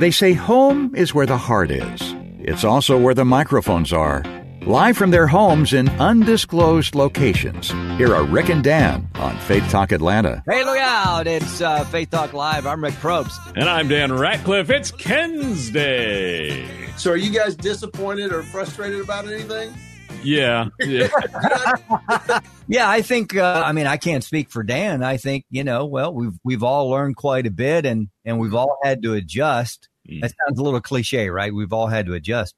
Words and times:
They 0.00 0.10
say 0.10 0.32
home 0.32 0.94
is 0.96 1.14
where 1.14 1.26
the 1.26 1.36
heart 1.36 1.70
is. 1.70 2.00
It's 2.38 2.64
also 2.64 2.98
where 2.98 3.12
the 3.12 3.26
microphones 3.26 3.92
are. 3.92 4.24
Live 4.62 4.96
from 4.96 5.10
their 5.10 5.26
homes 5.26 5.74
in 5.74 5.90
undisclosed 6.00 6.94
locations, 6.94 7.70
here 7.98 8.14
are 8.14 8.24
Rick 8.24 8.48
and 8.48 8.64
Dan 8.64 9.10
on 9.16 9.36
Faith 9.40 9.68
Talk 9.68 9.92
Atlanta. 9.92 10.42
Hey, 10.48 10.64
look 10.64 10.78
out! 10.78 11.26
It's 11.26 11.60
uh, 11.60 11.84
Faith 11.84 12.08
Talk 12.08 12.32
Live. 12.32 12.66
I'm 12.66 12.82
Rick 12.82 12.94
Probst. 12.94 13.38
And 13.56 13.68
I'm 13.68 13.88
Dan 13.88 14.10
Ratcliffe. 14.10 14.70
It's 14.70 14.90
Ken's 14.90 15.68
Day. 15.68 16.66
So, 16.96 17.10
are 17.10 17.18
you 17.18 17.30
guys 17.30 17.54
disappointed 17.54 18.32
or 18.32 18.42
frustrated 18.42 19.02
about 19.02 19.26
anything? 19.26 19.74
Yeah. 20.22 20.68
Yeah. 20.80 21.08
yeah, 22.68 22.88
I 22.88 23.02
think. 23.02 23.36
Uh, 23.36 23.62
I 23.64 23.72
mean, 23.72 23.86
I 23.86 23.96
can't 23.96 24.24
speak 24.24 24.50
for 24.50 24.62
Dan. 24.62 25.02
I 25.02 25.16
think 25.16 25.44
you 25.50 25.64
know. 25.64 25.86
Well, 25.86 26.12
we've 26.12 26.38
we've 26.44 26.62
all 26.62 26.90
learned 26.90 27.16
quite 27.16 27.46
a 27.46 27.50
bit, 27.50 27.86
and 27.86 28.08
and 28.24 28.38
we've 28.38 28.54
all 28.54 28.78
had 28.82 29.02
to 29.02 29.14
adjust. 29.14 29.88
Mm. 30.08 30.22
That 30.22 30.32
sounds 30.46 30.58
a 30.58 30.62
little 30.62 30.80
cliche, 30.80 31.30
right? 31.30 31.52
We've 31.52 31.72
all 31.72 31.86
had 31.86 32.06
to 32.06 32.14
adjust, 32.14 32.54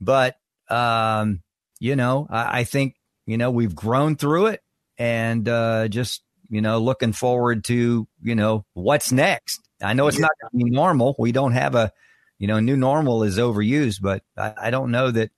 but 0.00 0.36
um, 0.68 1.42
you 1.80 1.96
know, 1.96 2.26
I, 2.30 2.60
I, 2.60 2.64
think 2.64 2.96
you 3.26 3.36
know 3.36 3.50
we've 3.50 3.74
grown 3.74 4.16
through 4.16 4.46
it, 4.46 4.62
and 4.98 5.48
uh, 5.48 5.88
just 5.88 6.22
you 6.52 6.60
know, 6.60 6.78
looking 6.78 7.12
forward 7.12 7.64
to 7.64 8.06
you 8.22 8.34
know 8.34 8.64
what's 8.74 9.10
next. 9.10 9.60
I 9.82 9.94
know 9.94 10.06
it's 10.06 10.18
not 10.18 10.30
going 10.40 10.60
to 10.60 10.64
be 10.66 10.70
normal. 10.70 11.16
We 11.18 11.32
don't 11.32 11.52
have 11.52 11.74
a, 11.74 11.92
you 12.38 12.46
know, 12.46 12.60
new 12.60 12.76
normal 12.76 13.24
is 13.24 13.38
overused, 13.38 14.00
but 14.00 14.22
I, 14.36 14.52
I 14.64 14.70
don't 14.70 14.90
know 14.90 15.10
that 15.10 15.30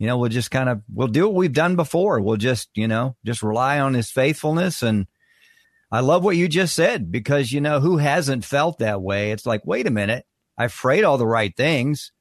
you 0.00 0.06
know, 0.06 0.16
we'll 0.16 0.30
just 0.30 0.50
kind 0.50 0.70
of 0.70 0.82
we'll 0.92 1.08
do 1.08 1.26
what 1.26 1.36
we've 1.36 1.52
done 1.52 1.76
before. 1.76 2.20
We'll 2.20 2.38
just, 2.38 2.70
you 2.74 2.88
know, 2.88 3.16
just 3.24 3.42
rely 3.42 3.78
on 3.78 3.92
his 3.92 4.10
faithfulness 4.10 4.82
and 4.82 5.06
I 5.92 6.00
love 6.00 6.24
what 6.24 6.36
you 6.36 6.48
just 6.48 6.74
said 6.74 7.10
because 7.10 7.52
you 7.52 7.60
know 7.60 7.80
who 7.80 7.98
hasn't 7.98 8.44
felt 8.44 8.78
that 8.78 9.02
way. 9.02 9.32
It's 9.32 9.44
like, 9.44 9.66
wait 9.66 9.86
a 9.86 9.90
minute, 9.90 10.24
I've 10.56 10.72
prayed 10.72 11.04
all 11.04 11.18
the 11.18 11.26
right 11.26 11.54
things. 11.54 12.12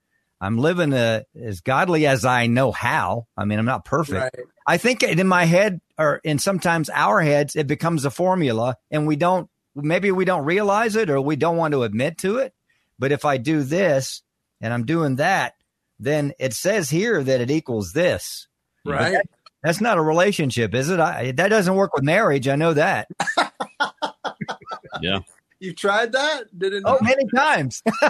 I'm 0.41 0.57
living 0.57 0.91
a, 0.91 1.23
as 1.41 1.61
godly 1.61 2.05
as 2.05 2.25
I 2.25 2.47
know 2.47 2.71
how. 2.71 3.27
I 3.37 3.45
mean, 3.45 3.59
I'm 3.59 3.65
not 3.65 3.85
perfect. 3.85 4.35
Right. 4.37 4.45
I 4.67 4.77
think 4.77 5.03
in 5.03 5.27
my 5.27 5.45
head 5.45 5.79
or 5.97 6.19
in 6.23 6.39
sometimes 6.39 6.89
our 6.89 7.21
heads, 7.21 7.55
it 7.55 7.67
becomes 7.67 8.05
a 8.05 8.11
formula 8.11 8.75
and 8.91 9.07
we 9.07 9.15
don't, 9.15 9.49
maybe 9.75 10.11
we 10.11 10.25
don't 10.25 10.45
realize 10.45 10.95
it 10.95 11.09
or 11.09 11.21
we 11.21 11.35
don't 11.37 11.57
want 11.57 11.73
to 11.73 11.83
admit 11.83 12.17
to 12.19 12.37
it. 12.37 12.53
But 12.97 13.11
if 13.11 13.23
I 13.23 13.37
do 13.37 13.63
this 13.63 14.21
and 14.59 14.73
I'm 14.73 14.85
doing 14.85 15.17
that, 15.17 15.53
then 15.99 16.33
it 16.39 16.53
says 16.53 16.89
here 16.89 17.23
that 17.23 17.41
it 17.41 17.51
equals 17.51 17.91
this. 17.93 18.47
Right. 18.85 19.11
That, 19.11 19.25
that's 19.63 19.81
not 19.81 19.97
a 19.97 20.01
relationship, 20.01 20.73
is 20.73 20.89
it? 20.89 20.99
I, 20.99 21.31
that 21.33 21.49
doesn't 21.49 21.75
work 21.75 21.93
with 21.93 22.03
marriage. 22.03 22.47
I 22.47 22.55
know 22.55 22.73
that. 22.73 23.07
yeah. 25.01 25.19
You 25.59 25.73
tried 25.73 26.13
that? 26.13 26.57
Did 26.57 26.73
it? 26.73 26.83
Oh, 26.85 26.97
many 27.01 27.25
times. 27.35 27.83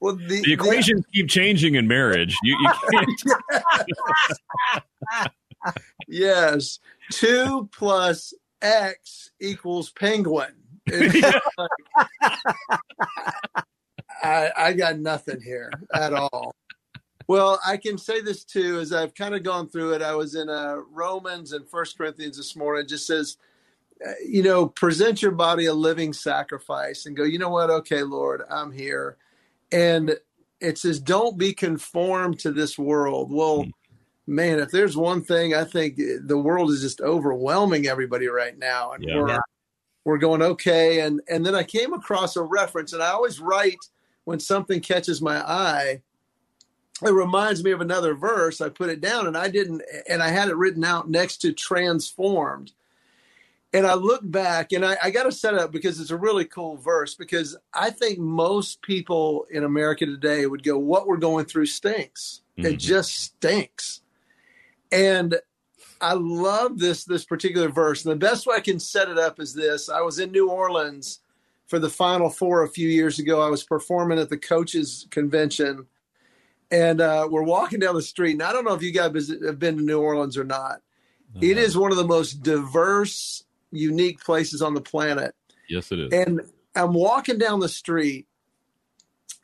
well, 0.00 0.16
the, 0.16 0.42
the 0.44 0.52
equations 0.52 1.02
the, 1.02 1.12
keep 1.12 1.28
changing 1.28 1.76
in 1.76 1.86
marriage. 1.86 2.36
You, 2.42 2.58
you 2.60 2.68
can't. 2.90 3.22
yes, 6.08 6.80
two 7.12 7.68
plus 7.72 8.34
X 8.60 9.30
equals 9.40 9.90
penguin. 9.90 10.54
I, 14.22 14.50
I 14.56 14.72
got 14.72 14.98
nothing 14.98 15.40
here 15.40 15.70
at 15.92 16.12
all. 16.12 16.54
Well, 17.28 17.60
I 17.66 17.76
can 17.76 17.98
say 17.98 18.20
this 18.20 18.44
too, 18.44 18.78
as 18.78 18.92
I've 18.92 19.14
kind 19.14 19.34
of 19.34 19.42
gone 19.42 19.68
through 19.68 19.94
it. 19.94 20.02
I 20.02 20.14
was 20.14 20.36
in 20.36 20.48
uh, 20.48 20.76
Romans 20.92 21.52
and 21.52 21.68
First 21.68 21.98
Corinthians 21.98 22.36
this 22.36 22.54
morning. 22.54 22.84
It 22.84 22.88
just 22.88 23.06
says, 23.06 23.36
uh, 24.06 24.12
you 24.24 24.42
know, 24.44 24.68
present 24.68 25.20
your 25.20 25.32
body 25.32 25.66
a 25.66 25.74
living 25.74 26.12
sacrifice 26.12 27.06
and 27.06 27.16
go, 27.16 27.24
you 27.24 27.38
know 27.38 27.48
what? 27.48 27.68
Okay, 27.68 28.04
Lord, 28.04 28.42
I'm 28.48 28.70
here. 28.70 29.16
And 29.72 30.16
it 30.60 30.78
says, 30.78 31.00
don't 31.00 31.36
be 31.36 31.52
conformed 31.52 32.38
to 32.40 32.52
this 32.52 32.78
world. 32.78 33.32
Well, 33.32 33.64
mm. 33.64 33.72
man, 34.28 34.60
if 34.60 34.70
there's 34.70 34.96
one 34.96 35.22
thing, 35.22 35.52
I 35.52 35.64
think 35.64 35.96
the 35.96 36.38
world 36.38 36.70
is 36.70 36.80
just 36.80 37.00
overwhelming 37.00 37.88
everybody 37.88 38.28
right 38.28 38.56
now. 38.56 38.92
And 38.92 39.04
yeah. 39.04 39.16
we're, 39.16 39.40
we're 40.04 40.18
going, 40.18 40.42
okay. 40.42 41.00
And, 41.00 41.20
and 41.28 41.44
then 41.44 41.56
I 41.56 41.64
came 41.64 41.92
across 41.92 42.36
a 42.36 42.42
reference, 42.42 42.92
and 42.92 43.02
I 43.02 43.08
always 43.08 43.40
write– 43.40 43.76
when 44.26 44.40
something 44.40 44.80
catches 44.80 45.22
my 45.22 45.38
eye, 45.38 46.02
it 47.02 47.10
reminds 47.10 47.62
me 47.62 47.70
of 47.70 47.80
another 47.80 48.12
verse. 48.12 48.60
I 48.60 48.68
put 48.68 48.90
it 48.90 49.00
down 49.00 49.28
and 49.28 49.36
I 49.36 49.48
didn't, 49.48 49.82
and 50.08 50.20
I 50.22 50.28
had 50.28 50.48
it 50.48 50.56
written 50.56 50.84
out 50.84 51.08
next 51.08 51.38
to 51.38 51.52
transformed. 51.52 52.72
And 53.72 53.86
I 53.86 53.94
look 53.94 54.22
back 54.24 54.72
and 54.72 54.84
I, 54.84 54.96
I 55.02 55.10
got 55.10 55.24
to 55.24 55.32
set 55.32 55.54
up 55.54 55.70
because 55.70 56.00
it's 56.00 56.10
a 56.10 56.16
really 56.16 56.44
cool 56.44 56.76
verse 56.76 57.14
because 57.14 57.56
I 57.72 57.90
think 57.90 58.18
most 58.18 58.82
people 58.82 59.46
in 59.50 59.62
America 59.62 60.06
today 60.06 60.46
would 60.46 60.64
go, 60.64 60.76
What 60.76 61.06
we're 61.06 61.18
going 61.18 61.44
through 61.44 61.66
stinks. 61.66 62.42
Mm-hmm. 62.58 62.66
It 62.66 62.78
just 62.78 63.14
stinks. 63.14 64.00
And 64.90 65.36
I 66.00 66.14
love 66.14 66.78
this 66.78 67.04
this 67.04 67.24
particular 67.24 67.68
verse. 67.68 68.04
And 68.04 68.12
the 68.12 68.26
best 68.26 68.46
way 68.46 68.56
I 68.56 68.60
can 68.60 68.80
set 68.80 69.08
it 69.08 69.18
up 69.18 69.38
is 69.38 69.54
this. 69.54 69.88
I 69.88 70.00
was 70.00 70.18
in 70.18 70.32
New 70.32 70.50
Orleans 70.50 71.20
for 71.66 71.78
the 71.78 71.90
Final 71.90 72.30
Four 72.30 72.62
a 72.62 72.68
few 72.68 72.88
years 72.88 73.18
ago. 73.18 73.40
I 73.40 73.50
was 73.50 73.64
performing 73.64 74.18
at 74.18 74.30
the 74.30 74.38
coaches 74.38 75.06
convention, 75.10 75.86
and 76.70 77.00
uh, 77.00 77.28
we're 77.30 77.42
walking 77.42 77.80
down 77.80 77.94
the 77.94 78.02
street. 78.02 78.32
And 78.32 78.42
I 78.42 78.52
don't 78.52 78.64
know 78.64 78.74
if 78.74 78.82
you 78.82 78.92
guys 78.92 79.30
have 79.44 79.58
been 79.58 79.76
to 79.76 79.82
New 79.82 80.00
Orleans 80.00 80.36
or 80.36 80.44
not. 80.44 80.80
It 81.40 81.58
is 81.58 81.76
one 81.76 81.90
of 81.90 81.98
the 81.98 82.06
most 82.06 82.42
diverse, 82.42 83.44
unique 83.70 84.24
places 84.24 84.62
on 84.62 84.74
the 84.74 84.80
planet. 84.80 85.34
Yes, 85.68 85.92
it 85.92 85.98
is. 85.98 86.12
And 86.12 86.40
I'm 86.74 86.94
walking 86.94 87.38
down 87.38 87.60
the 87.60 87.68
street, 87.68 88.26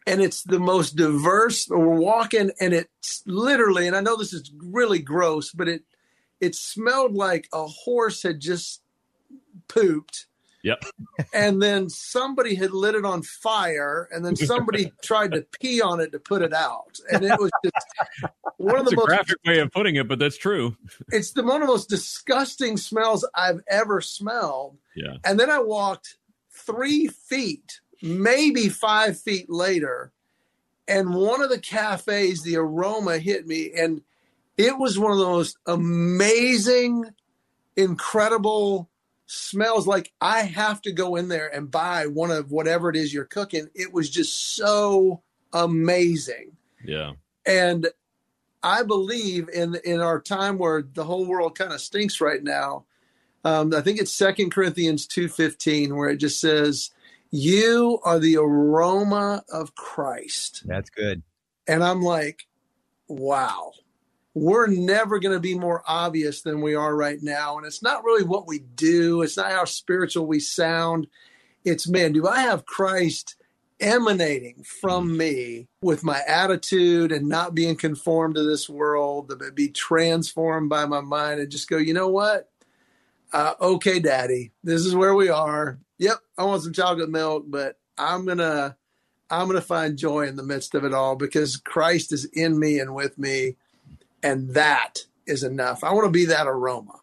and 0.07 0.23
it's 0.23 0.43
the 0.43 0.59
most 0.59 0.97
diverse. 0.97 1.69
We're 1.69 1.87
walking, 1.87 2.51
and 2.61 2.73
it's 2.73 3.23
literally, 3.27 3.87
and 3.87 3.97
I 3.97 4.01
know 4.01 4.17
this 4.17 4.33
is 4.33 4.51
really 4.57 5.01
gross, 5.01 5.51
but 5.53 5.69
it 5.69 5.83
it 6.41 6.55
smelled 6.55 7.15
like 7.15 7.49
a 7.53 7.67
horse 7.67 8.23
had 8.23 8.41
just 8.41 8.83
pooped 9.69 10.27
Yep. 10.63 10.85
And 11.35 11.61
then 11.61 11.89
somebody 11.89 12.55
had 12.55 12.71
lit 12.71 12.95
it 12.95 13.05
on 13.05 13.23
fire, 13.23 14.09
and 14.13 14.25
then 14.25 14.37
somebody 14.37 14.93
tried 15.03 15.33
to 15.33 15.45
pee 15.61 15.83
on 15.83 16.01
it 16.01 16.13
to 16.13 16.21
put 16.21 16.43
it 16.43 16.53
out, 16.53 17.01
and 17.11 17.25
it 17.25 17.39
was 17.39 17.51
just 17.65 18.33
one 18.59 18.79
of 18.79 18.85
the 18.85 18.95
most 18.95 19.07
graphic 19.07 19.39
way 19.45 19.59
of 19.59 19.73
putting 19.73 19.97
it, 19.97 20.07
but 20.07 20.19
that's 20.19 20.39
true. 20.39 20.77
It's 21.09 21.33
the 21.33 21.43
one 21.43 21.63
of 21.63 21.67
the 21.67 21.73
most 21.73 21.89
disgusting 21.89 22.77
smells 22.77 23.27
I've 23.35 23.61
ever 23.69 24.01
smelled. 24.01 24.79
Yeah. 24.95 25.17
And 25.25 25.39
then 25.39 25.51
I 25.51 25.59
walked 25.59 26.17
three 26.51 27.09
feet, 27.09 27.81
maybe 28.01 28.69
five 28.69 29.19
feet 29.19 29.51
later, 29.51 30.13
and 30.87 31.15
one 31.15 31.43
of 31.43 31.51
the 31.51 31.59
cafes, 31.59 32.43
the 32.43 32.57
aroma 32.57 33.19
hit 33.19 33.49
me, 33.49 33.73
and 33.77 34.03
it 34.57 34.79
was 34.79 34.97
one 34.97 35.11
of 35.11 35.19
the 35.19 35.25
most 35.25 35.57
amazing, 35.67 37.07
incredible 37.77 38.89
smells 39.27 39.87
like 39.87 40.13
I 40.21 40.43
have 40.43 40.83
to 40.83 40.93
go 40.93 41.17
in 41.17 41.29
there 41.29 41.49
and 41.55 41.71
buy 41.71 42.07
one 42.07 42.31
of 42.31 42.51
whatever 42.51 42.91
it 42.91 42.97
is 42.97 43.13
you're 43.13 43.25
cooking. 43.25 43.69
It 43.75 43.93
was 43.93 44.11
just 44.11 44.55
so 44.57 45.23
amazing. 45.53 46.57
Yeah. 46.85 47.13
And 47.47 47.89
I 48.63 48.83
believe 48.83 49.49
in 49.49 49.77
in 49.85 50.01
our 50.01 50.21
time 50.21 50.59
where 50.59 50.83
the 50.83 51.05
whole 51.05 51.27
world 51.27 51.57
kind 51.57 51.73
of 51.73 51.81
stinks 51.81 52.21
right 52.21 52.43
now. 52.43 52.85
Um, 53.45 53.75
I 53.75 53.81
think 53.81 53.99
it's 53.99 54.13
Second 54.13 54.51
Corinthians 54.53 55.07
two 55.07 55.29
fifteen 55.29 55.97
where 55.97 56.09
it 56.09 56.19
just 56.19 56.41
says, 56.41 56.91
"You 57.31 57.99
are 58.05 58.21
the 58.21 58.37
aroma 58.37 59.43
of 59.53 59.75
Christ." 59.75 60.63
That's 60.65 60.91
good. 60.91 61.23
And 61.67 61.83
I'm 61.83 62.03
like, 62.03 62.47
wow 63.09 63.73
we're 64.35 64.67
never 64.67 65.19
going 65.19 65.35
to 65.35 65.41
be 65.41 65.59
more 65.59 65.83
obvious 65.87 66.43
than 66.43 66.61
we 66.61 66.75
are 66.75 66.95
right 66.95 67.19
now. 67.23 67.59
And 67.59 67.67
it's 67.67 67.83
not 67.83 68.05
really 68.05 68.25
what 68.25 68.47
we 68.47 68.61
do, 68.61 69.23
it's 69.23 69.37
not 69.37 69.51
how 69.51 69.65
spiritual 69.65 70.27
we 70.27 70.41
sound. 70.41 71.07
It's, 71.65 71.87
man, 71.87 72.13
do 72.13 72.27
I 72.27 72.41
have 72.41 72.67
Christ 72.67 73.37
emanating 73.83 74.63
from 74.63 75.11
mm. 75.11 75.17
me 75.17 75.69
with 75.83 76.05
my 76.05 76.21
attitude 76.27 77.13
and 77.13 77.29
not 77.29 77.55
being 77.55 77.77
conformed 77.77 78.37
to 78.37 78.43
this 78.43 78.69
world, 78.69 79.29
but 79.29 79.55
be 79.55 79.69
transformed 79.69 80.71
by 80.71 80.87
my 80.87 81.01
mind 81.01 81.41
and 81.41 81.51
just 81.51 81.69
go, 81.69 81.77
you 81.77 81.93
know 81.93 82.09
what? 82.09 82.49
Uh, 83.33 83.55
okay, 83.61 83.99
daddy, 83.99 84.53
this 84.63 84.83
is 84.83 84.95
where 84.95 85.15
we 85.15 85.29
are. 85.29 85.79
Yep, 85.99 86.19
I 86.39 86.45
want 86.45 86.63
some 86.63 86.73
chocolate 86.73 87.11
milk, 87.11 87.45
but 87.49 87.79
I'm 87.97 88.25
gonna 88.27 88.77
I'm 89.31 89.47
gonna 89.47 89.63
find 89.63 89.97
joy 89.97 90.27
in 90.27 90.37
the 90.37 90.43
midst 90.43 90.75
of 90.75 90.85
it 90.85 90.93
all 90.93 91.17
because 91.17 91.57
Christ 91.57 92.13
is 92.13 92.27
in 92.27 92.59
me 92.59 92.79
and 92.79 92.95
with 92.95 93.19
me, 93.19 93.57
and 94.23 94.55
that 94.55 95.01
is 95.27 95.43
enough. 95.43 95.85
I 95.85 95.93
want 95.93 96.07
to 96.07 96.11
be 96.11 96.27
that 96.27 96.47
aroma. 96.47 97.01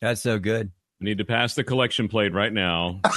That's 0.00 0.20
so 0.20 0.38
good. 0.38 0.70
We 1.00 1.06
need 1.06 1.18
to 1.18 1.24
pass 1.24 1.54
the 1.54 1.64
collection 1.64 2.08
plate 2.08 2.32
right 2.32 2.52
now. 2.52 3.00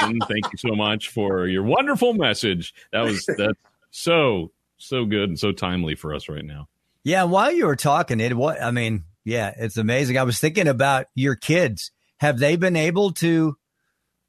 thank 0.00 0.52
you 0.52 0.58
so 0.58 0.74
much 0.74 1.08
for 1.08 1.46
your 1.46 1.62
wonderful 1.62 2.14
message. 2.14 2.74
That 2.92 3.02
was 3.02 3.24
that's 3.26 3.58
so 3.90 4.50
so 4.76 5.04
good 5.04 5.28
and 5.28 5.38
so 5.38 5.52
timely 5.52 5.94
for 5.94 6.14
us 6.14 6.28
right 6.28 6.44
now. 6.44 6.68
Yeah, 7.04 7.24
while 7.24 7.52
you 7.52 7.66
were 7.66 7.76
talking, 7.76 8.20
it 8.20 8.36
what 8.36 8.62
I 8.62 8.70
mean, 8.70 9.04
yeah, 9.24 9.52
it's 9.56 9.76
amazing. 9.76 10.18
I 10.18 10.24
was 10.24 10.40
thinking 10.40 10.68
about 10.68 11.06
your 11.14 11.36
kids. 11.36 11.90
Have 12.18 12.38
they 12.38 12.56
been 12.56 12.76
able 12.76 13.12
to 13.14 13.56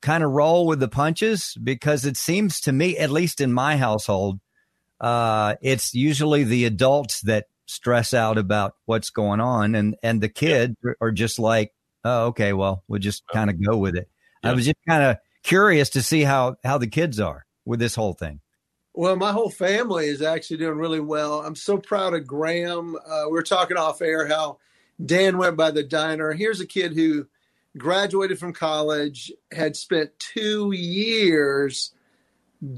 kind 0.02 0.24
of 0.24 0.32
roll 0.32 0.68
with 0.68 0.80
the 0.80 0.88
punches? 0.88 1.58
Because 1.62 2.06
it 2.06 2.18
seems 2.18 2.62
to 2.62 2.72
me, 2.72 2.98
at 2.98 3.10
least 3.10 3.42
in 3.42 3.52
my 3.52 3.78
household, 3.78 4.40
uh, 5.00 5.56
it's 5.62 5.94
usually 5.94 6.44
the 6.44 6.66
adults 6.66 7.22
that 7.22 7.46
stress 7.70 8.14
out 8.14 8.38
about 8.38 8.76
what's 8.86 9.10
going 9.10 9.40
on, 9.40 9.76
and 9.76 9.96
and 10.04 10.22
the 10.22 10.30
kids 10.30 10.76
are 11.00 11.12
just 11.12 11.40
like, 11.40 11.74
oh, 12.04 12.28
okay, 12.28 12.54
well, 12.54 12.84
we'll 12.88 13.00
just 13.00 13.24
kind 13.28 13.50
of 13.50 13.64
go 13.64 13.78
with 13.78 13.96
it. 13.96 14.10
Yeah. 14.44 14.52
I 14.52 14.54
was 14.54 14.66
just 14.66 14.78
kind 14.88 15.04
of 15.04 15.18
curious 15.44 15.90
to 15.92 16.02
see 16.02 16.24
how 16.24 16.56
how 16.64 16.78
the 16.78 16.88
kids 16.88 17.20
are 17.20 17.46
with 17.66 17.80
this 17.80 17.96
whole 17.96 18.14
thing. 18.14 18.42
Well, 18.94 19.16
my 19.16 19.32
whole 19.32 19.50
family 19.50 20.08
is 20.08 20.22
actually 20.22 20.58
doing 20.58 20.78
really 20.78 21.00
well. 21.00 21.42
I'm 21.42 21.56
so 21.56 21.78
proud 21.78 22.14
of 22.14 22.28
Graham. 22.28 22.96
Uh, 22.96 23.26
we 23.32 23.38
are 23.40 23.44
talking 23.44 23.78
off 23.78 24.02
air 24.02 24.28
how 24.28 24.58
Dan 25.04 25.38
went 25.38 25.56
by 25.56 25.72
the 25.72 25.84
diner. 25.84 26.34
Here's 26.34 26.60
a 26.60 26.66
kid 26.66 26.94
who 26.94 27.28
graduated 27.78 28.40
from 28.40 28.54
college, 28.54 29.32
had 29.52 29.76
spent 29.76 30.18
two 30.20 30.72
years 30.72 31.94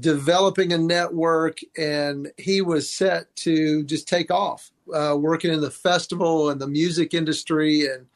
developing 0.00 0.72
a 0.72 0.78
network, 0.78 1.58
and 1.76 2.30
he 2.38 2.60
was 2.60 2.90
set 2.90 3.34
to 3.36 3.82
just 3.84 4.08
take 4.08 4.30
off, 4.30 4.70
uh, 4.94 5.16
working 5.18 5.52
in 5.52 5.60
the 5.60 5.70
festival 5.70 6.50
and 6.50 6.60
the 6.60 6.68
music 6.68 7.14
industry, 7.14 7.86
and 7.86 8.06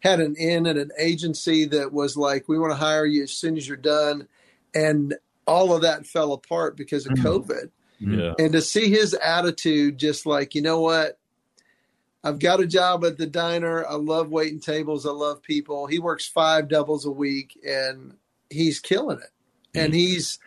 had 0.00 0.20
an 0.20 0.36
in 0.36 0.66
and 0.66 0.78
an 0.78 0.90
agency 0.98 1.64
that 1.66 1.92
was 1.92 2.16
like, 2.16 2.48
"We 2.48 2.58
want 2.58 2.72
to 2.72 2.76
hire 2.76 3.06
you 3.06 3.24
as 3.24 3.32
soon 3.32 3.56
as 3.56 3.66
you're 3.66 3.76
done," 3.76 4.28
and 4.74 5.14
all 5.46 5.74
of 5.74 5.82
that 5.82 6.06
fell 6.06 6.32
apart 6.32 6.76
because 6.76 7.06
of 7.06 7.12
mm-hmm. 7.12 7.26
COVID. 7.26 7.70
Yeah. 7.98 8.34
And 8.38 8.52
to 8.52 8.60
see 8.60 8.90
his 8.90 9.14
attitude, 9.14 9.98
just 9.98 10.26
like, 10.26 10.54
you 10.54 10.62
know 10.62 10.80
what? 10.80 11.18
I've 12.22 12.38
got 12.38 12.60
a 12.60 12.66
job 12.66 13.04
at 13.04 13.18
the 13.18 13.26
diner. 13.26 13.86
I 13.86 13.94
love 13.94 14.30
waiting 14.30 14.60
tables. 14.60 15.06
I 15.06 15.12
love 15.12 15.42
people. 15.42 15.86
He 15.86 15.98
works 15.98 16.26
five 16.26 16.68
doubles 16.68 17.06
a 17.06 17.10
week 17.10 17.58
and 17.66 18.16
he's 18.50 18.80
killing 18.80 19.18
it. 19.18 19.30
Mm-hmm. 19.76 19.84
And 19.84 19.94
he's 19.94 20.38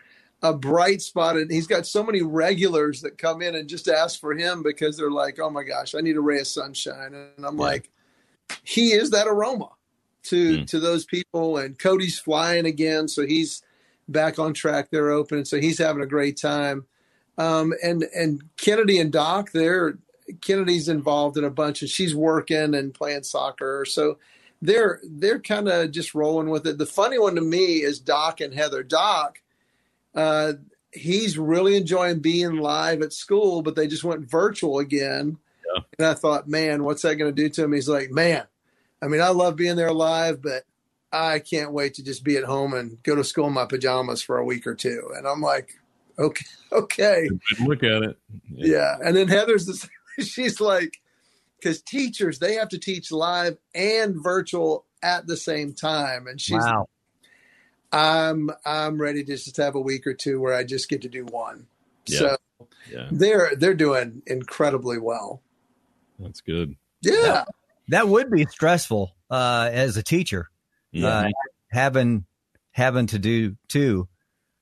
a 0.42 0.54
bright 0.54 1.02
spot. 1.02 1.38
And 1.38 1.52
he's 1.52 1.68
got 1.68 1.86
so 1.86 2.04
many 2.04 2.22
regulars 2.22 3.02
that 3.02 3.18
come 3.18 3.42
in 3.42 3.56
and 3.56 3.68
just 3.68 3.88
ask 3.88 4.20
for 4.20 4.34
him 4.34 4.64
because 4.64 4.98
they're 4.98 5.12
like, 5.12 5.40
oh 5.40 5.50
my 5.50 5.64
gosh, 5.64 5.96
I 5.96 6.02
need 6.02 6.18
a 6.18 6.22
ray 6.22 6.40
of 6.40 6.48
sunshine. 6.48 7.14
And 7.14 7.46
I'm 7.46 7.58
yeah. 7.58 7.64
like, 7.64 7.90
he 8.64 8.92
is 8.92 9.12
that 9.12 9.28
aroma 9.28 9.70
to 10.24 10.60
mm. 10.60 10.68
to 10.68 10.80
those 10.80 11.06
people. 11.06 11.58
And 11.58 11.78
Cody's 11.78 12.20
flying 12.20 12.66
again. 12.66 13.08
So 13.08 13.26
he's 13.26 13.62
back 14.08 14.40
on 14.40 14.54
track. 14.54 14.90
They're 14.90 15.12
open, 15.12 15.46
so 15.46 15.60
he's 15.60 15.78
having 15.78 16.02
a 16.02 16.08
great 16.08 16.38
time. 16.38 16.86
Um, 17.38 17.74
and 17.84 18.04
and 18.16 18.44
Kennedy 18.58 19.00
and 19.00 19.12
Doc, 19.12 19.52
they're 19.52 19.98
Kennedy's 20.42 20.90
involved 20.90 21.38
in 21.38 21.44
a 21.44 21.50
bunch, 21.50 21.82
and 21.82 21.90
she's 21.90 22.16
working 22.16 22.76
and 22.76 22.94
playing 22.94 23.24
soccer. 23.24 23.86
So 23.88 24.18
they're 24.62 25.00
they're 25.04 25.40
kind 25.40 25.68
of 25.68 25.92
just 25.92 26.14
rolling 26.14 26.50
with 26.50 26.68
it. 26.68 26.78
The 26.78 26.86
funny 26.86 27.18
one 27.18 27.36
to 27.36 27.42
me 27.42 27.78
is 27.78 28.00
Doc 28.00 28.42
and 28.42 28.54
Heather. 28.54 28.84
Doc, 28.84 29.40
uh, 30.16 30.54
he's 30.92 31.38
really 31.38 31.76
enjoying 31.76 32.20
being 32.20 32.58
live 32.58 33.02
at 33.02 33.14
school, 33.14 33.62
but 33.62 33.76
they 33.76 33.88
just 33.88 34.04
went 34.04 34.30
virtual 34.30 34.80
again. 34.80 35.38
Yeah. 35.74 35.82
And 35.98 36.08
I 36.08 36.14
thought, 36.14 36.48
man, 36.48 36.84
what's 36.84 37.04
that 37.04 37.16
going 37.16 37.34
to 37.34 37.42
do 37.42 37.50
to 37.50 37.64
him? 37.64 37.74
He's 37.74 37.90
like, 37.90 38.12
man, 38.12 38.44
I 39.02 39.08
mean, 39.08 39.22
I 39.22 39.30
love 39.30 39.56
being 39.56 39.76
there 39.76 39.94
live, 39.94 40.42
but 40.42 40.64
I 41.12 41.40
can't 41.40 41.74
wait 41.74 41.96
to 41.96 42.04
just 42.04 42.24
be 42.24 42.38
at 42.38 42.44
home 42.44 42.74
and 42.74 43.02
go 43.04 43.16
to 43.16 43.24
school 43.24 43.48
in 43.48 43.54
my 43.54 43.66
pajamas 43.66 44.22
for 44.22 44.38
a 44.38 44.46
week 44.46 44.68
or 44.68 44.76
two. 44.76 45.10
And 45.16 45.28
I'm 45.28 45.42
like, 45.42 45.74
okay, 46.18 46.46
okay. 46.72 47.30
Look 47.64 47.84
at 47.84 48.04
it. 48.04 48.18
Yeah. 48.50 48.76
yeah. 48.76 48.98
And 49.04 49.16
then 49.16 49.28
Heather's 49.28 49.66
the 49.66 49.90
she's 50.24 50.60
like, 50.60 51.00
because 51.60 51.82
teachers 51.82 52.40
they 52.40 52.56
have 52.56 52.70
to 52.70 52.80
teach 52.80 53.12
live 53.12 53.58
and 53.76 54.16
virtual 54.22 54.86
at 55.02 55.28
the 55.28 55.38
same 55.38 55.74
time, 55.74 56.28
and 56.28 56.40
she's. 56.40 56.58
Wow. 56.64 56.88
I'm 57.92 58.52
I'm 58.66 59.02
ready 59.02 59.24
to 59.24 59.34
just 59.36 59.58
have 59.58 59.76
a 59.76 59.82
week 59.82 60.06
or 60.06 60.14
two 60.14 60.40
where 60.40 60.54
I 60.54 60.64
just 60.64 60.90
get 60.90 61.02
to 61.04 61.10
do 61.10 61.26
one. 61.26 61.68
Yeah. 62.06 62.20
So 62.20 62.38
yeah. 62.92 63.08
they're 63.12 63.56
they're 63.56 63.74
doing 63.74 64.22
incredibly 64.28 65.00
well. 65.00 65.42
That's 66.20 66.42
good. 66.42 66.76
Yeah. 67.02 67.22
That, 67.22 67.48
that 67.90 68.08
would 68.08 68.30
be 68.30 68.46
stressful 68.46 69.16
uh, 69.32 69.70
as 69.72 69.98
a 69.98 70.04
teacher 70.04 70.50
yeah. 70.92 71.08
uh, 71.08 71.30
having 71.72 72.26
having 72.72 73.08
to 73.08 73.20
do 73.20 73.56
too. 73.68 74.08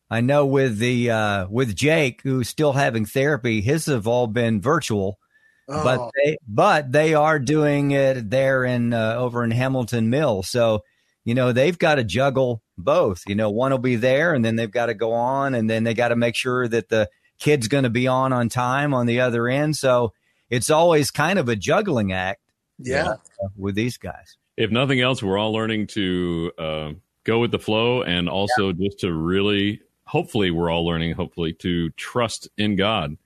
I 0.09 0.21
know 0.21 0.45
with 0.45 0.77
the 0.77 1.11
uh, 1.11 1.47
with 1.49 1.75
Jake, 1.75 2.21
who's 2.23 2.47
still 2.47 2.73
having 2.73 3.05
therapy, 3.05 3.61
his 3.61 3.87
have 3.87 4.07
all 4.07 4.27
been 4.27 4.61
virtual, 4.61 5.19
oh. 5.67 5.83
but 5.83 6.11
they 6.15 6.37
but 6.47 6.91
they 6.91 7.13
are 7.13 7.39
doing 7.39 7.91
it 7.91 8.29
there 8.29 8.63
in 8.63 8.93
uh, 8.93 9.15
over 9.17 9.43
in 9.43 9.51
Hamilton 9.51 10.09
Mill. 10.09 10.43
So 10.43 10.83
you 11.25 11.35
know 11.35 11.51
they've 11.51 11.77
got 11.77 11.95
to 11.95 12.03
juggle 12.03 12.61
both. 12.77 13.23
You 13.27 13.35
know, 13.35 13.49
one 13.49 13.71
will 13.71 13.77
be 13.77 13.95
there, 13.95 14.33
and 14.33 14.43
then 14.43 14.55
they've 14.55 14.71
got 14.71 14.87
to 14.87 14.93
go 14.93 15.13
on, 15.13 15.55
and 15.55 15.69
then 15.69 15.83
they 15.83 15.93
got 15.93 16.09
to 16.09 16.15
make 16.15 16.35
sure 16.35 16.67
that 16.67 16.89
the 16.89 17.09
kid's 17.39 17.67
going 17.67 17.83
to 17.83 17.89
be 17.89 18.07
on 18.07 18.33
on 18.33 18.49
time 18.49 18.93
on 18.93 19.05
the 19.05 19.21
other 19.21 19.47
end. 19.47 19.75
So 19.75 20.13
it's 20.49 20.69
always 20.69 21.11
kind 21.11 21.39
of 21.39 21.49
a 21.49 21.55
juggling 21.55 22.11
act. 22.13 22.41
Yeah, 22.79 23.07
uh, 23.43 23.47
with 23.57 23.75
these 23.75 23.97
guys 23.97 24.37
if 24.57 24.71
nothing 24.71 24.99
else, 24.99 25.21
we're 25.21 25.37
all 25.37 25.53
learning 25.53 25.87
to 25.87 26.51
uh, 26.57 26.91
go 27.23 27.39
with 27.39 27.51
the 27.51 27.59
flow 27.59 28.01
and 28.01 28.27
also 28.27 28.69
yeah. 28.69 28.87
just 28.87 28.99
to 28.99 29.13
really, 29.13 29.81
hopefully, 30.05 30.51
we're 30.51 30.71
all 30.71 30.85
learning, 30.85 31.13
hopefully, 31.13 31.53
to 31.53 31.91
trust 31.91 32.49
in 32.57 32.75
God 32.75 33.17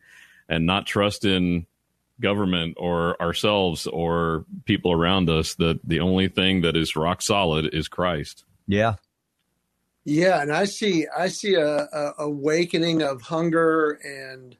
and 0.49 0.65
not 0.65 0.85
trust 0.85 1.23
in 1.23 1.65
government 2.19 2.75
or 2.77 3.19
ourselves 3.19 3.87
or 3.87 4.45
people 4.65 4.91
around 4.91 5.29
us. 5.29 5.55
That 5.55 5.79
the 5.85 6.01
only 6.01 6.27
thing 6.27 6.61
that 6.61 6.75
is 6.75 6.97
rock 6.97 7.21
solid 7.21 7.73
is 7.73 7.87
Christ. 7.87 8.43
Yeah. 8.67 8.95
Yeah, 10.03 10.41
and 10.41 10.51
I 10.51 10.65
see 10.65 11.05
I 11.15 11.27
see 11.27 11.55
a, 11.55 11.87
a 11.93 12.13
awakening 12.19 13.03
of 13.03 13.21
hunger 13.21 13.99
and 14.03 14.55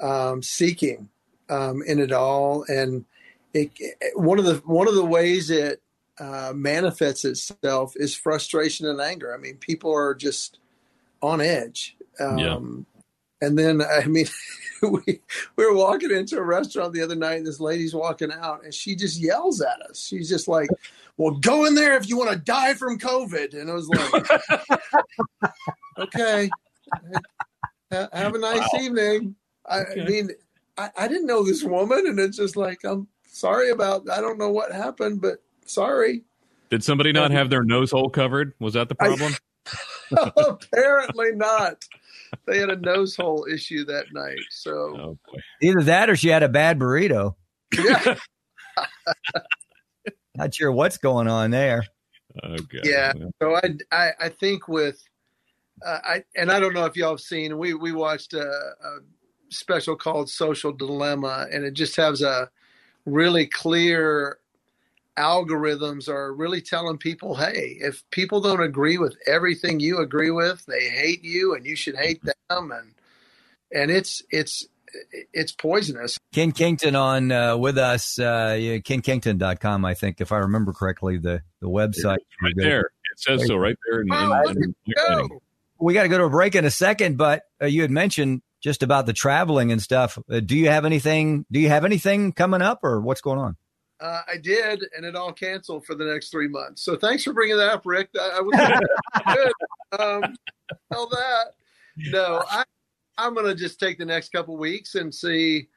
um, 0.00 0.42
seeking 0.42 1.08
um, 1.50 1.82
in 1.86 1.98
it 1.98 2.12
all, 2.12 2.64
and 2.68 3.04
it, 3.52 3.70
it, 3.78 4.18
one 4.18 4.38
of 4.38 4.46
the 4.46 4.54
one 4.64 4.88
of 4.88 4.94
the 4.94 5.04
ways 5.04 5.50
it 5.50 5.82
uh, 6.18 6.52
manifests 6.54 7.24
itself 7.24 7.92
is 7.96 8.14
frustration 8.14 8.86
and 8.86 9.00
anger. 9.00 9.34
I 9.34 9.38
mean, 9.38 9.56
people 9.56 9.94
are 9.94 10.14
just 10.14 10.58
on 11.22 11.40
edge. 11.40 11.96
Um, 12.18 12.38
yeah. 12.38 12.58
And 13.40 13.58
then, 13.58 13.82
I 13.82 14.04
mean, 14.06 14.26
we, 14.82 15.20
we 15.56 15.66
were 15.66 15.74
walking 15.74 16.10
into 16.10 16.36
a 16.36 16.42
restaurant 16.42 16.92
the 16.92 17.02
other 17.02 17.14
night, 17.14 17.38
and 17.38 17.46
this 17.46 17.60
lady's 17.60 17.94
walking 17.94 18.32
out, 18.32 18.64
and 18.64 18.74
she 18.74 18.94
just 18.94 19.18
yells 19.18 19.60
at 19.60 19.80
us. 19.82 20.04
She's 20.06 20.28
just 20.28 20.48
like, 20.48 20.68
"Well, 21.16 21.32
go 21.32 21.64
in 21.64 21.74
there 21.74 21.96
if 21.96 22.08
you 22.08 22.16
want 22.18 22.30
to 22.30 22.36
die 22.36 22.74
from 22.74 22.98
COVID." 22.98 23.58
And 23.58 23.70
I 23.70 23.74
was 23.74 23.88
like, 23.88 25.50
"Okay, 25.98 26.50
have 27.90 28.34
a 28.34 28.38
nice 28.38 28.68
wow. 28.72 28.80
evening." 28.80 29.34
I, 29.66 29.80
okay. 29.80 30.00
I 30.00 30.04
mean, 30.04 30.30
I, 30.76 30.90
I 30.96 31.08
didn't 31.08 31.26
know 31.26 31.44
this 31.44 31.62
woman, 31.62 32.06
and 32.06 32.18
it's 32.18 32.36
just 32.36 32.56
like, 32.56 32.80
I'm 32.84 33.08
sorry 33.26 33.70
about. 33.70 34.08
I 34.10 34.20
don't 34.20 34.38
know 34.38 34.50
what 34.50 34.72
happened, 34.72 35.20
but 35.20 35.42
Sorry. 35.70 36.22
Did 36.68 36.82
somebody 36.82 37.12
not 37.12 37.30
have 37.30 37.48
their 37.48 37.62
nose 37.62 37.92
hole 37.92 38.10
covered? 38.10 38.54
Was 38.58 38.74
that 38.74 38.88
the 38.88 38.96
problem? 38.96 39.32
I, 40.16 40.32
apparently 40.36 41.32
not. 41.32 41.84
They 42.46 42.58
had 42.58 42.70
a 42.70 42.76
nose 42.76 43.16
hole 43.16 43.46
issue 43.52 43.84
that 43.86 44.06
night. 44.12 44.40
So 44.50 44.70
oh 44.72 45.18
either 45.62 45.82
that 45.84 46.10
or 46.10 46.16
she 46.16 46.28
had 46.28 46.42
a 46.42 46.48
bad 46.48 46.78
burrito. 46.78 47.34
Yeah. 47.76 48.16
not 50.34 50.54
sure 50.54 50.72
what's 50.72 50.98
going 50.98 51.28
on 51.28 51.50
there. 51.50 51.84
Okay. 52.44 52.80
Yeah. 52.84 53.12
So 53.42 53.56
I, 53.56 53.62
I, 53.92 54.10
I 54.20 54.28
think 54.28 54.68
with, 54.68 55.02
uh, 55.84 55.98
I 56.04 56.24
and 56.36 56.50
I 56.50 56.60
don't 56.60 56.74
know 56.74 56.84
if 56.84 56.96
y'all 56.96 57.10
have 57.10 57.20
seen. 57.20 57.58
We 57.58 57.74
we 57.74 57.92
watched 57.92 58.34
a, 58.34 58.44
a 58.44 58.98
special 59.48 59.96
called 59.96 60.28
Social 60.28 60.72
Dilemma, 60.72 61.46
and 61.50 61.64
it 61.64 61.72
just 61.72 61.96
has 61.96 62.20
a 62.20 62.50
really 63.06 63.46
clear 63.46 64.38
algorithms 65.20 66.08
are 66.08 66.32
really 66.32 66.60
telling 66.60 66.98
people, 66.98 67.34
hey, 67.34 67.76
if 67.80 68.02
people 68.10 68.40
don't 68.40 68.62
agree 68.62 68.98
with 68.98 69.16
everything 69.26 69.80
you 69.80 69.98
agree 69.98 70.30
with, 70.30 70.64
they 70.66 70.88
hate 70.88 71.22
you 71.22 71.54
and 71.54 71.66
you 71.66 71.76
should 71.76 71.96
hate 71.96 72.22
them 72.24 72.72
and 72.72 72.94
and 73.72 73.90
it's 73.90 74.22
it's 74.30 74.66
it's 75.32 75.52
poisonous. 75.52 76.18
Kenn 76.32 76.52
Kington 76.52 76.96
on 76.96 77.30
uh, 77.30 77.56
with 77.56 77.78
us, 77.78 78.18
uh, 78.18 78.56
kennkington.com, 78.84 79.84
I 79.84 79.94
think, 79.94 80.20
if 80.20 80.32
I 80.32 80.38
remember 80.38 80.72
correctly, 80.72 81.18
the, 81.18 81.42
the 81.60 81.68
website. 81.68 82.18
Right 82.42 82.54
there. 82.56 82.80
It 83.12 83.18
says 83.18 83.46
so 83.46 83.56
right 83.56 83.76
there. 83.88 84.00
In, 84.00 84.08
oh, 84.12 84.48
in, 84.48 84.74
in, 84.86 85.28
we 85.78 85.94
got 85.94 86.02
to 86.02 86.08
go 86.08 86.18
to 86.18 86.24
a 86.24 86.30
break 86.30 86.54
in 86.54 86.64
a 86.64 86.70
second, 86.70 87.18
but 87.18 87.44
uh, 87.62 87.66
you 87.66 87.82
had 87.82 87.90
mentioned 87.90 88.42
just 88.60 88.82
about 88.82 89.06
the 89.06 89.12
traveling 89.12 89.72
and 89.72 89.80
stuff. 89.80 90.18
Uh, 90.30 90.40
do 90.40 90.56
you 90.56 90.68
have 90.68 90.84
anything? 90.84 91.46
Do 91.50 91.60
you 91.60 91.68
have 91.68 91.84
anything 91.84 92.32
coming 92.32 92.62
up, 92.62 92.80
or 92.82 93.00
what's 93.00 93.20
going 93.20 93.38
on? 93.38 93.56
Uh, 94.00 94.22
I 94.26 94.36
did, 94.38 94.82
and 94.96 95.04
it 95.04 95.14
all 95.14 95.32
canceled 95.32 95.84
for 95.84 95.94
the 95.94 96.04
next 96.04 96.30
three 96.30 96.48
months. 96.48 96.82
So 96.82 96.96
thanks 96.96 97.22
for 97.22 97.32
bringing 97.32 97.58
that 97.58 97.68
up, 97.68 97.82
Rick. 97.84 98.08
I, 98.18 98.38
I 98.38 98.40
was 98.40 98.56
good. 99.34 99.52
Um, 100.00 100.34
tell 100.92 101.08
that. 101.08 101.44
No, 101.96 102.42
I, 102.50 102.64
I'm 103.18 103.34
going 103.34 103.46
to 103.46 103.54
just 103.54 103.78
take 103.78 103.98
the 103.98 104.04
next 104.04 104.32
couple 104.32 104.56
weeks 104.56 104.94
and 104.94 105.14
see 105.14 105.68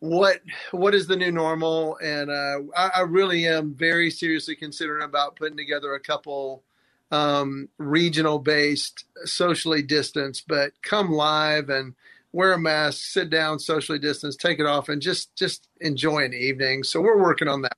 what 0.00 0.40
what 0.72 0.94
is 0.94 1.06
the 1.06 1.16
new 1.16 1.30
normal. 1.32 1.96
And 2.02 2.30
uh, 2.30 2.58
I, 2.76 2.90
I 2.96 3.00
really 3.02 3.46
am 3.46 3.74
very 3.74 4.10
seriously 4.10 4.56
considering 4.56 5.02
about 5.02 5.36
putting 5.36 5.56
together 5.56 5.94
a 5.94 6.00
couple 6.00 6.62
um, 7.10 7.68
regional 7.78 8.38
based, 8.38 9.04
socially 9.24 9.82
distanced, 9.82 10.44
but 10.46 10.72
come 10.82 11.10
live 11.10 11.68
and 11.70 11.94
wear 12.32 12.52
a 12.52 12.58
mask, 12.58 12.98
sit 13.02 13.30
down, 13.30 13.58
socially 13.58 13.98
distance, 13.98 14.36
take 14.36 14.60
it 14.60 14.66
off, 14.66 14.88
and 14.88 15.02
just 15.02 15.34
just 15.36 15.68
enjoy 15.80 16.24
an 16.24 16.34
evening. 16.34 16.82
So 16.84 17.00
we're 17.00 17.20
working 17.20 17.48
on 17.48 17.62
that. 17.62 17.76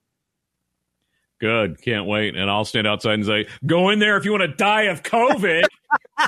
Good. 1.43 1.83
Can't 1.83 2.07
wait. 2.07 2.37
And 2.37 2.49
I'll 2.49 2.65
stand 2.65 2.87
outside 2.87 3.15
and 3.15 3.27
say, 3.27 3.47
go 3.67 3.91
in 3.91 3.99
there 3.99 4.17
if 4.17 4.25
you 4.25 4.31
want 4.31 4.43
to 4.43 4.55
die 4.57 4.83
of 4.83 5.03
COVID. 5.03 5.65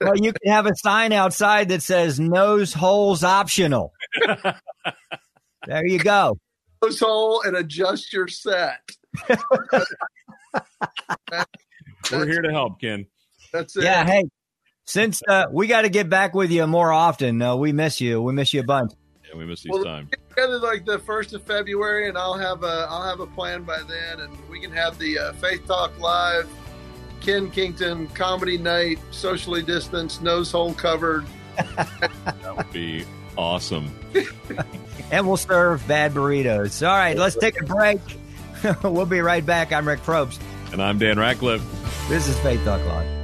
well, 0.00 0.16
you 0.16 0.32
can 0.32 0.52
have 0.52 0.66
a 0.66 0.76
sign 0.76 1.12
outside 1.12 1.68
that 1.70 1.82
says 1.82 2.20
nose 2.20 2.72
holes 2.72 3.24
optional. 3.24 3.92
there 5.66 5.84
you 5.84 5.98
go. 5.98 6.38
Nose 6.80 7.00
hole 7.00 7.42
and 7.42 7.56
adjust 7.56 8.12
your 8.12 8.28
set. 8.28 8.88
We're 12.12 12.26
here 12.26 12.42
to 12.42 12.52
help, 12.52 12.80
Ken. 12.80 13.04
That's 13.52 13.76
it. 13.76 13.82
Yeah. 13.82 14.06
Hey, 14.06 14.22
since 14.88 15.22
uh, 15.28 15.44
we 15.52 15.66
got 15.66 15.82
to 15.82 15.90
get 15.90 16.08
back 16.08 16.34
with 16.34 16.50
you 16.50 16.66
more 16.66 16.90
often, 16.90 17.42
uh, 17.42 17.54
we 17.54 17.72
miss 17.72 18.00
you. 18.00 18.22
We 18.22 18.32
miss 18.32 18.54
you 18.54 18.60
a 18.60 18.64
bunch. 18.64 18.92
Yeah, 19.28 19.36
we 19.36 19.44
miss 19.44 19.62
these 19.62 19.70
Well, 19.70 19.84
time. 19.84 20.08
get 20.10 20.28
together 20.30 20.58
like 20.60 20.86
the 20.86 20.98
first 21.00 21.34
of 21.34 21.42
February, 21.42 22.08
and 22.08 22.16
I'll 22.16 22.38
have 22.38 22.62
a 22.64 22.86
I'll 22.88 23.02
have 23.02 23.20
a 23.20 23.26
plan 23.26 23.64
by 23.64 23.82
then, 23.82 24.20
and 24.20 24.48
we 24.48 24.58
can 24.60 24.72
have 24.72 24.98
the 24.98 25.18
uh, 25.18 25.32
Faith 25.34 25.66
Talk 25.66 25.98
live, 25.98 26.48
Kenn 27.20 27.50
Kington 27.50 28.06
comedy 28.08 28.56
night, 28.56 28.98
socially 29.10 29.62
distanced, 29.62 30.22
nose 30.22 30.50
hole 30.50 30.72
covered. 30.74 31.26
That 32.42 32.56
would 32.56 32.72
be 32.72 33.04
awesome. 33.36 33.90
And 35.10 35.26
we'll 35.26 35.38
serve 35.38 35.86
bad 35.88 36.12
burritos. 36.12 36.86
All 36.86 36.94
right, 36.94 37.16
let's 37.16 37.34
take 37.34 37.58
a 37.60 37.64
break. 37.64 37.98
we'll 38.82 39.06
be 39.06 39.20
right 39.20 39.44
back. 39.44 39.72
I'm 39.72 39.88
Rick 39.88 40.00
Probst. 40.00 40.38
And 40.70 40.82
I'm 40.82 40.98
Dan 40.98 41.18
Ratcliffe. 41.18 41.62
This 42.10 42.28
is 42.28 42.38
Faith 42.40 42.62
Talk 42.64 42.84
Live. 42.84 43.17